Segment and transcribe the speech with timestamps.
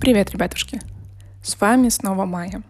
[0.00, 0.80] Привет, ребятушки!
[1.42, 2.62] С вами снова Майя.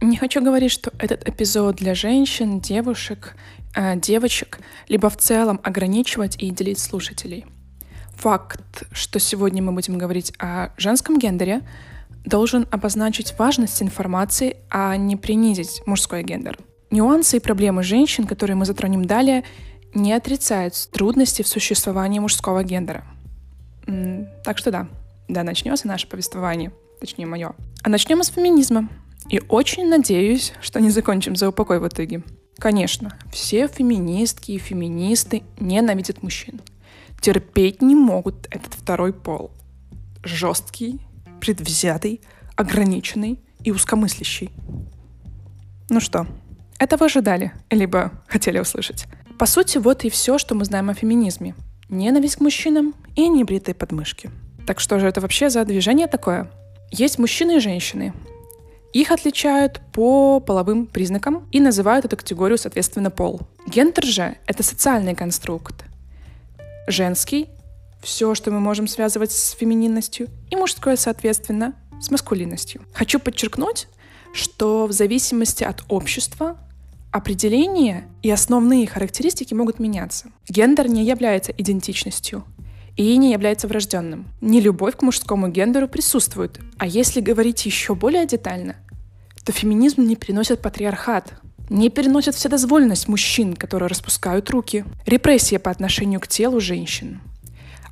[0.00, 3.36] Не хочу говорить, что этот эпизод для женщин, девушек,
[3.74, 7.44] э, девочек, либо в целом ограничивать и делить слушателей.
[8.16, 11.60] Факт, что сегодня мы будем говорить о женском гендере,
[12.24, 16.58] должен обозначить важность информации, а не принизить мужской гендер.
[16.90, 19.44] Нюансы и проблемы женщин, которые мы затронем далее,
[19.92, 23.04] не отрицают трудности в существовании мужского гендера.
[24.44, 24.88] Так что да,
[25.28, 27.54] да, начнется наше повествование, точнее мое.
[27.82, 28.88] А начнем с феминизма.
[29.28, 32.22] И очень надеюсь, что не закончим за упокой в итоге.
[32.58, 36.60] Конечно, все феминистки и феминисты ненавидят мужчин.
[37.20, 39.52] Терпеть не могут этот второй пол.
[40.24, 41.00] Жесткий,
[41.40, 42.20] предвзятый,
[42.56, 44.50] ограниченный и узкомыслящий.
[45.90, 46.26] Ну что,
[46.78, 49.06] это вы ожидали, либо хотели услышать.
[49.38, 51.54] По сути, вот и все, что мы знаем о феминизме.
[51.88, 54.30] Ненависть к мужчинам и небритые подмышки.
[54.68, 56.50] Так что же это вообще за движение такое?
[56.90, 58.12] Есть мужчины и женщины.
[58.92, 63.40] Их отличают по половым признакам и называют эту категорию, соответственно, пол.
[63.66, 65.86] Гендер же— это социальный конструкт.
[66.86, 67.48] Женский—
[68.02, 72.82] все, что мы можем связывать с фемининностью, и мужское, соответственно, с маскулинностью.
[72.92, 73.88] Хочу подчеркнуть,
[74.34, 76.58] что в зависимости от общества
[77.10, 80.26] определения и основные характеристики могут меняться.
[80.46, 82.44] Гендер не является идентичностью
[82.98, 84.26] и не является врожденным.
[84.40, 86.58] Не любовь к мужскому гендеру присутствует.
[86.78, 88.74] А если говорить еще более детально,
[89.44, 91.32] то феминизм не переносит патриархат,
[91.70, 97.20] не переносит вседозволенность мужчин, которые распускают руки, репрессия по отношению к телу женщин,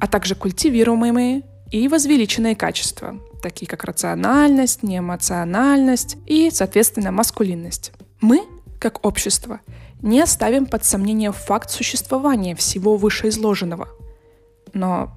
[0.00, 7.92] а также культивируемые и возвеличенные качества, такие как рациональность, неэмоциональность и, соответственно, маскулинность.
[8.20, 8.42] Мы
[8.80, 9.60] как общество,
[10.02, 13.88] не оставим под сомнение факт существования всего вышеизложенного.
[14.76, 15.10] Но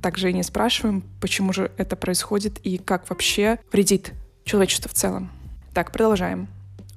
[0.00, 4.14] также и не спрашиваем, почему же это происходит и как вообще вредит
[4.44, 5.30] человечеству в целом.
[5.74, 6.48] Так, продолжаем.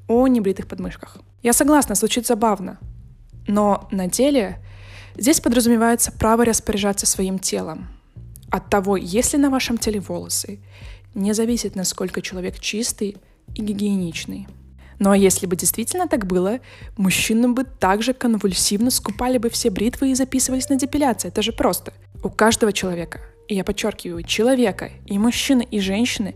[0.08, 1.18] О небритых подмышках.
[1.44, 2.80] Я согласна, звучит забавно.
[3.46, 4.60] Но на деле
[5.18, 7.90] здесь подразумевается право распоряжаться своим телом.
[8.50, 10.62] От того, есть ли на вашем теле волосы,
[11.14, 13.18] не зависит, насколько человек чистый
[13.54, 14.48] и гигиеничный.
[15.02, 16.60] Ну а если бы действительно так было,
[16.96, 21.32] мужчины бы также конвульсивно скупали бы все бритвы и записывались на депиляцию.
[21.32, 21.92] Это же просто.
[22.24, 26.36] У каждого человека, и я подчеркиваю, человека, и мужчины, и женщины,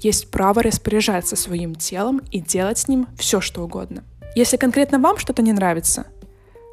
[0.00, 4.04] есть право распоряжаться своим телом и делать с ним все, что угодно.
[4.34, 6.06] Если конкретно вам что-то не нравится,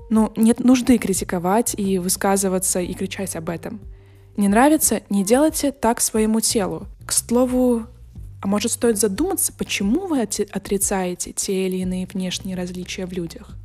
[0.09, 3.81] ну, нет нужды критиковать и высказываться и кричать об этом.
[4.37, 6.87] Не нравится, не делайте так своему телу.
[7.05, 7.87] К слову,
[8.41, 13.55] а может, стоит задуматься, почему вы отрицаете те или иные внешние различия в людях?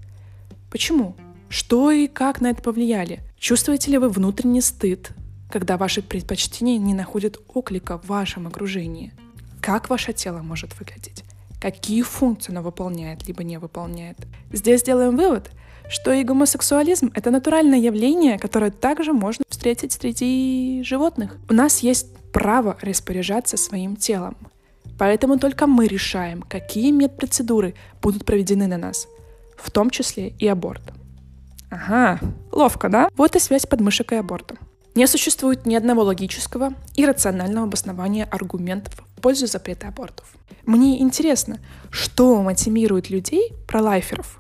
[0.71, 1.17] Почему?
[1.49, 3.21] Что и как на это повлияли?
[3.39, 5.11] Чувствуете ли вы внутренний стыд,
[5.51, 9.13] когда ваши предпочтения не находят оклика в вашем окружении?
[9.61, 11.25] Как ваше тело может выглядеть?
[11.61, 14.17] Какие функции оно выполняет, либо не выполняет?
[14.53, 15.51] Здесь делаем вывод,
[15.91, 21.37] что и гомосексуализм— это натуральное явление, которое также можно встретить среди животных.
[21.49, 24.37] У нас есть право распоряжаться своим телом.
[25.01, 29.09] Поэтому только мы решаем, какие медпроцедуры будут проведены на нас,
[29.57, 30.83] в том числе и аборт.
[31.71, 32.21] Ага,
[32.53, 33.09] ловко, да?
[33.17, 34.57] Вот и связь подмышек и аборта.
[34.95, 40.35] Не существует ни одного логического и рационального обоснования аргументов в пользу запрета абортов.
[40.67, 44.40] Мне интересно, что мотивирует людей, пролайферов,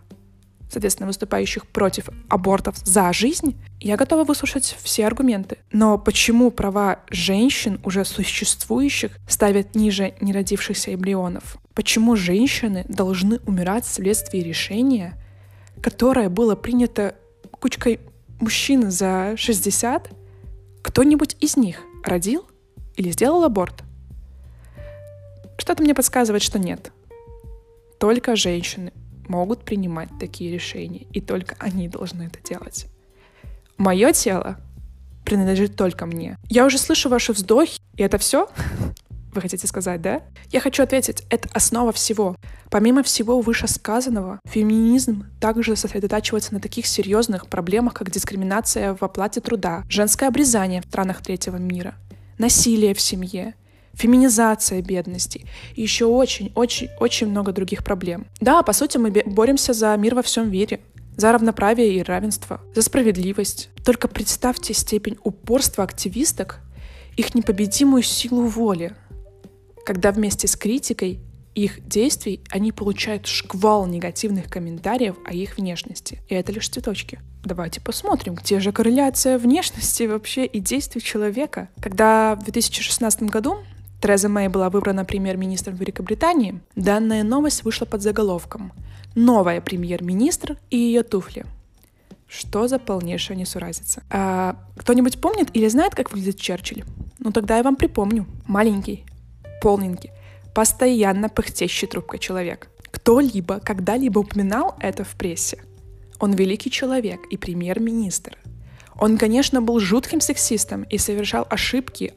[0.71, 5.59] соответственно, выступающих против абортов за жизнь, я готова выслушать все аргументы.
[5.73, 11.59] Но почему права женщин, уже существующих, ставят ниже неродившихся эмбрионов?
[11.75, 15.15] Почему женщины должны умирать вследствие решения,
[15.83, 17.17] которое было принято
[17.51, 18.01] кучкой
[18.41, 20.11] мужчин за 60?
[20.83, 22.47] Кто-нибудь из них родил
[22.97, 23.83] или сделал аборт?
[25.59, 26.93] Что-то мне подсказывает, что нет.
[27.99, 28.93] Только женщины
[29.31, 32.87] могут принимать такие решения, и только они должны это делать.
[33.79, 34.59] Мое тело
[35.25, 36.37] принадлежит только мне.
[36.49, 38.49] Я уже слышу ваши вздохи, и это все?
[39.33, 40.22] Вы хотите сказать, да?
[40.51, 42.34] Я хочу ответить, это основа всего.
[42.69, 49.84] Помимо всего вышесказанного, феминизм также сосредотачивается на таких серьезных проблемах, как дискриминация в оплате труда,
[49.89, 51.95] женское обрезание в странах третьего мира,
[52.39, 53.54] насилие в семье,
[54.01, 55.45] феминизация бедности
[55.75, 58.27] и еще очень-очень-очень много других проблем.
[58.41, 60.81] Да, по сути, мы боремся за мир во всем мире,
[61.17, 63.69] за равноправие и равенство, за справедливость.
[63.85, 66.61] Только представьте степень упорства активисток,
[67.17, 68.95] их непобедимую силу воли,
[69.85, 71.21] когда вместе с критикой
[71.55, 76.23] их действий они получают шквал негативных комментариев о их внешности.
[76.29, 77.21] И это лишь цветочки.
[77.45, 81.69] Давайте посмотрим, где же корреляция внешности вообще и действий человека.
[81.81, 83.59] Когда в 2016 году
[84.01, 88.73] Тереза Мэй была выбрана премьер-министром Великобритании, данная новость вышла под заголовком
[89.15, 91.45] «Новая премьер-министр и ее туфли».
[92.27, 94.03] Что за полнейшая несуразица?
[94.09, 96.85] А, кто-нибудь помнит или знает, как выглядит Черчилль?
[97.19, 98.25] Ну тогда я вам припомню.
[98.47, 99.05] Маленький,
[99.61, 100.11] полненький,
[100.55, 102.71] постоянно пыхтящий трубкой человек.
[102.93, 105.59] Кто-либо когда-либо упоминал это в прессе?
[106.21, 108.39] Он великий человек и премьер-министр.
[108.99, 112.15] Он, конечно, был жутким сексистом и совершал ошибки,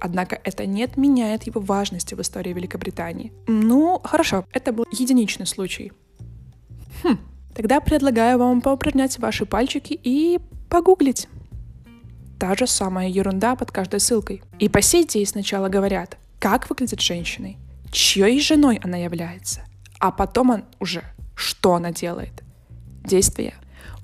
[0.00, 3.32] однако это не отменяет его важности в истории Великобритании.
[3.46, 5.92] Ну, хорошо, это был единичный случай.
[7.02, 7.18] Хм,
[7.58, 10.38] Тогда предлагаю вам поупражнять ваши пальчики и
[10.70, 11.26] погуглить.
[12.38, 14.42] Та же самая ерунда под каждой ссылкой.
[14.60, 17.56] И по сей день сначала говорят, как выглядит женщиной,
[17.90, 19.62] чьей женой она является,
[19.98, 21.02] а потом он уже,
[21.34, 22.44] что она делает.
[23.04, 23.54] Действие.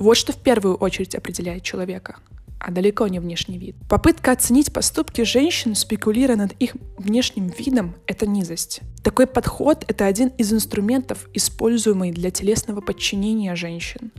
[0.00, 2.17] Вот что в первую очередь определяет человека–
[2.66, 3.76] а далеко не внешний вид.
[3.88, 8.81] Попытка оценить поступки женщин, спекулируя над их внешним видом,— это низость.
[9.02, 14.11] Такой подход— это один из инструментов, используемый для телесного подчинения женщин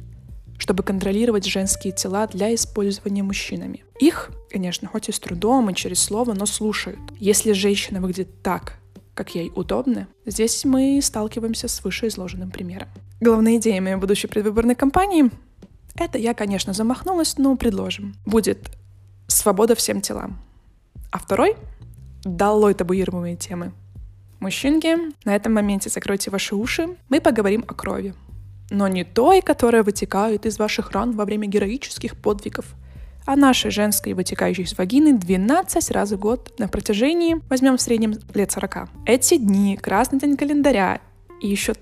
[0.57, 3.83] чтобы контролировать женские тела для использования мужчинами.
[3.99, 6.97] Их, конечно, хоть и с трудом, и через слово, но слушают.
[7.19, 8.77] Если женщина выглядит так,
[9.13, 12.87] как ей удобно, здесь мы сталкиваемся с вышеизложенным примером.
[13.19, 15.29] Главная идея моей будущей предвыборной кампании
[15.97, 18.15] это я, конечно, замахнулась, но предложим.
[18.25, 18.69] Будет
[19.27, 20.39] свобода всем телам.
[21.11, 21.55] А второй—
[22.23, 23.71] долой табуируемые темы.
[24.39, 26.97] Мужчинки, на этом моменте закройте ваши уши.
[27.09, 28.13] Мы поговорим о крови.
[28.69, 32.65] Но не той, которая вытекает из ваших ран во время героических подвигов,
[33.25, 38.15] а нашей женской, вытекающей из вагины 12 раз в год на протяжении, возьмем в среднем
[38.33, 38.89] лет 40.
[39.05, 40.99] Эти дни, красный день календаря
[41.41, 41.73] и еще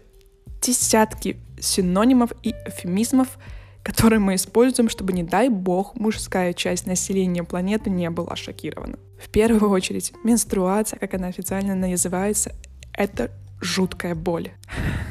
[0.62, 3.40] десятки синонимов и эфемизмов—
[3.84, 8.98] которые мы используем, чтобы, не дай бог, мужская часть населения планеты не была шокирована.
[9.20, 12.54] В первую очередь, менструация, как она официально называется,
[12.94, 13.30] это
[13.62, 14.52] жуткая боль.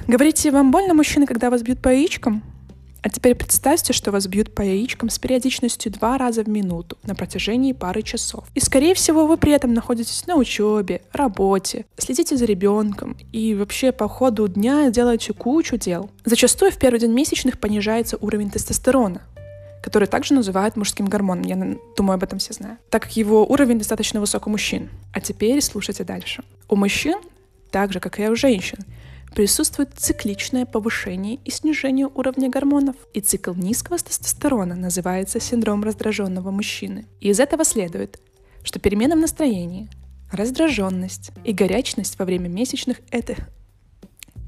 [0.09, 2.43] Говорите, вам больно, мужчины, когда вас бьют по яичкам?
[3.03, 7.17] А теперь представьте, что вас бьют по яичкам с периодичностью два раза в минуту на
[7.17, 8.45] протяжении пары часов.
[8.55, 13.91] И, скорее всего, вы при этом находитесь на учебе, работе, следите за ребенком и вообще
[13.91, 16.11] по ходу дня делаете кучу дел.
[16.25, 19.23] Зачастую в первый день месячных понижается уровень тестостерона,
[19.83, 21.45] который также называют мужским гормоном.
[21.45, 21.57] Я
[21.97, 22.79] думаю, об этом все знают.
[22.89, 24.91] Так как его уровень достаточно высок у мужчин.
[25.13, 26.45] А теперь слушайте дальше.
[26.69, 27.19] У мужчин,
[27.73, 28.79] так же, как и у женщин,
[29.35, 32.97] присутствует цикличное повышение и снижение уровня гормонов.
[33.15, 37.07] И цикл низкого тестостерона называется синдром раздраженного мужчины.
[37.21, 38.21] И из этого следует,
[38.63, 39.89] что перемена в настроении,
[40.31, 43.37] раздраженность и горячность во время месячных— это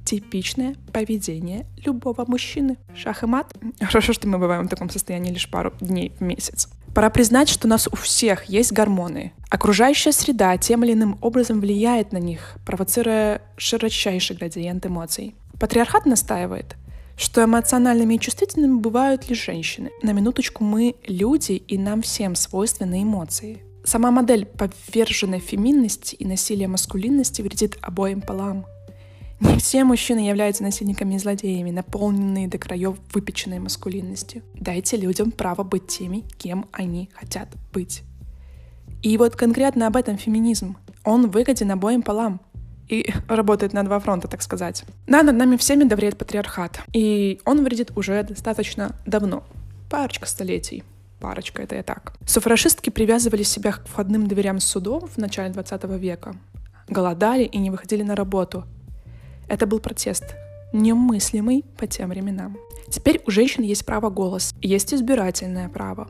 [0.04, 2.76] типичное поведение любого мужчины.
[2.94, 3.54] Шах и мат.
[3.81, 6.69] Хорошо, что мы бываем в таком состоянии лишь пару дней в месяц.
[6.94, 9.32] Пора признать, что у нас у всех есть гормоны.
[9.50, 15.35] Окружающая среда тем или иным образом влияет на них, провоцируя широчайший градиент эмоций.
[15.58, 16.76] Патриархат настаивает,
[17.17, 19.91] что эмоциональными и чувствительными бывают лишь женщины.
[20.02, 23.62] На минуточку мы люди, и нам всем свойственны эмоции.
[23.85, 28.67] Сама модель поверженной феминности и насилия маскулинности вредит обоим полам.
[29.44, 34.43] Не все мужчины являются насильниками и злодеями, наполненные до краев выпеченной маскулинностью.
[34.55, 38.02] Дайте людям право быть теми, кем они хотят быть.
[39.03, 40.79] И вот конкретно об этом феминизм.
[41.05, 42.41] Он выгоден обоим полам.
[42.89, 44.84] И работает на два фронта, так сказать.
[45.06, 46.81] Да, над нами всеми давреет патриархат.
[46.94, 49.44] И он вредит уже достаточно давно.
[49.91, 50.84] Парочка столетий.
[51.20, 52.15] Парочка, это я так.
[52.27, 56.34] Суфражистки привязывали себя к входным дверям судов в начале 20 века.
[56.89, 58.65] Голодали и не выходили на работу,
[59.48, 60.34] это был протест,
[60.72, 62.56] немыслимый по тем временам.
[62.89, 66.08] Теперь у женщин есть право голос, есть избирательное право.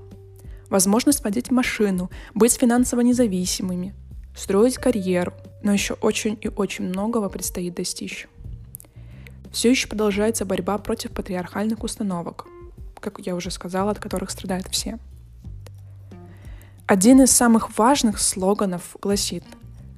[0.68, 3.94] Возможность водить машину, быть финансово независимыми,
[4.34, 8.28] строить карьеру, но еще очень и очень многого предстоит достичь.
[9.52, 12.46] Все еще продолжается борьба против патриархальных установок,
[12.98, 14.98] как я уже сказала, от которых страдают все.
[16.86, 19.44] Один из самых важных слоганов гласит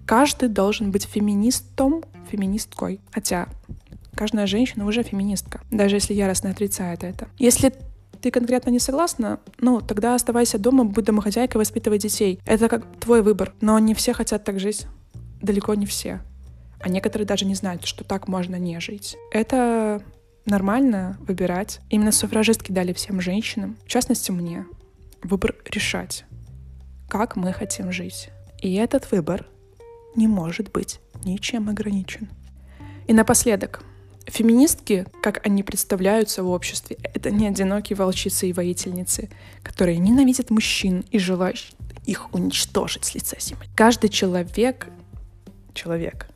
[0.07, 3.01] «Каждый должен быть феминистом феминисткой.
[3.13, 3.49] Хотя
[4.15, 7.29] каждая женщина уже феминистка, даже если яростно отрицает это.
[7.39, 7.73] Если
[8.21, 12.41] ты конкретно не согласна, ну, тогда оставайся дома, будь домохозяйкой, воспитывай детей.
[12.47, 13.55] Это как твой выбор.
[13.61, 14.87] Но не все хотят так жить.
[15.43, 16.21] Далеко не все.
[16.81, 19.17] А некоторые даже не знают, что так можно не жить.
[19.33, 20.03] Это
[20.45, 21.81] нормально выбирать.
[21.91, 24.67] Именно суфражистки дали всем женщинам, в частности мне,
[25.23, 26.25] выбор решать,
[27.09, 28.31] как мы хотим жить.
[28.61, 29.47] И этот выбор
[30.17, 32.29] не может быть ничем ограничен.
[33.07, 33.83] И напоследок,
[34.27, 39.29] феминистки, как они представляются в обществе, это не одинокие волчицы и воительницы,
[39.63, 41.59] которые ненавидят мужчин и желают
[42.05, 43.69] их уничтожить с лица земли.
[43.75, 44.89] Каждый человек
[45.77, 46.27] человек,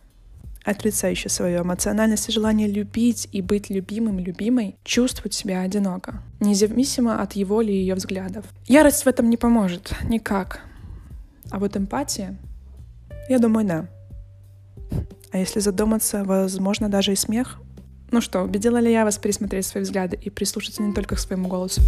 [0.64, 7.32] отрицающий свою эмоциональность и желание любить и быть любимым, любимой, чувствует себя одиноко, независимо от
[7.32, 8.44] его или ее взглядов.
[8.66, 10.60] Ярость в этом не поможет, никак.
[11.50, 12.36] А вот эмпатия,
[13.30, 13.88] я думаю, да.
[15.30, 17.60] А если задуматься, возможно, даже и смех.
[18.10, 21.48] Ну что, убедила ли я вас пересмотреть свои взгляды и прислушаться не только к своему
[21.48, 21.80] голосу?